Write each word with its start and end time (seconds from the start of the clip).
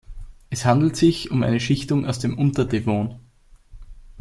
Es 0.49 0.65
handelt 0.65 0.95
sich 0.95 1.29
um 1.29 1.43
eine 1.43 1.59
Schichtung 1.59 2.07
aus 2.07 2.17
dem 2.17 2.35
Unterdevon. 2.35 3.19